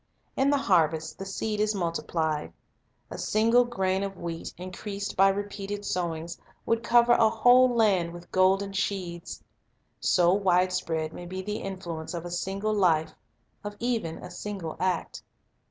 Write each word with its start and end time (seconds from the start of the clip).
In 0.35 0.49
the 0.49 0.57
harvest 0.57 1.19
the 1.19 1.27
seed 1.27 1.59
is 1.59 1.75
multiplied. 1.75 2.53
A 3.11 3.19
single 3.19 3.63
grain 3.63 4.01
of 4.01 4.17
wheat, 4.17 4.51
increased 4.57 5.15
by 5.15 5.27
repeated 5.29 5.85
sowings, 5.85 6.39
would 6.65 6.81
cover 6.81 7.11
a 7.11 7.29
whole 7.29 7.69
land 7.69 8.11
with 8.11 8.31
golden 8.31 8.73
sheaves. 8.73 9.43
So 9.99 10.33
wide 10.33 10.73
spread 10.73 11.13
may 11.13 11.27
be 11.27 11.43
the 11.43 11.57
influence 11.57 12.15
of 12.15 12.25
a 12.25 12.31
single 12.31 12.73
life, 12.73 13.13
of 13.63 13.75
even 13.79 14.17
a 14.17 14.31
single 14.31 14.75
act. 14.79 15.21